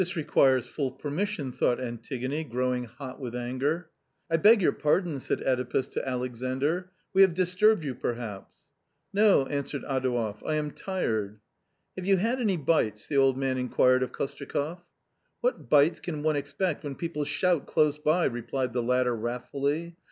[0.03, 3.91] "Cela passe toute permission 1" thought Antigone, grow ing hot with anger."
[4.31, 8.61] I beg your pardon!" said (Edipus to Alexandr;" we have disturbed you perhaps?""
[9.13, 11.39] No!" answered Adouev; "lam tired.""
[11.95, 14.79] Have you had any bites?" the old man inquired of Kostyakoff.
[15.41, 19.97] "What bites can one expect when people shout close by," replied the latter wrathfully.